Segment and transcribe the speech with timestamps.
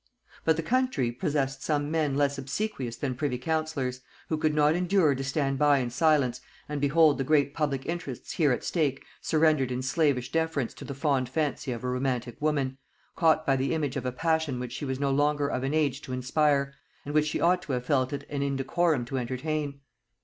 [0.45, 5.13] _]But the country possessed some men less obsequious than privy councillors, who could not endure
[5.13, 9.71] to stand by in silence and behold the great public interests here at stake surrendered
[9.71, 12.79] in slavish deference to the fond fancy of a romantic woman,
[13.15, 16.01] caught by the image of a passion which she was no longer of an age
[16.01, 16.73] to inspire,
[17.05, 19.81] and which she ought to have felt it an indecorum to entertain.